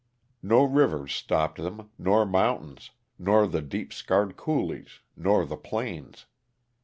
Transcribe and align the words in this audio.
No 0.41 0.63
rivers 0.63 1.13
stopped 1.13 1.59
them, 1.59 1.91
nor 1.99 2.25
mountains, 2.25 2.89
nor 3.19 3.45
the 3.45 3.61
deep 3.61 3.93
scarred 3.93 4.35
coulees, 4.35 5.01
nor 5.15 5.45
the 5.45 5.57
plains. 5.57 6.25